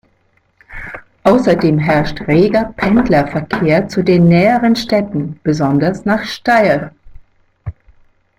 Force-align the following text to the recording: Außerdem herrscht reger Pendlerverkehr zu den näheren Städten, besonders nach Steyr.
Außerdem 1.25 1.77
herrscht 1.77 2.21
reger 2.21 2.73
Pendlerverkehr 2.75 3.87
zu 3.87 4.01
den 4.03 4.29
näheren 4.29 4.75
Städten, 4.75 5.39
besonders 5.43 6.05
nach 6.05 6.23
Steyr. 6.25 6.91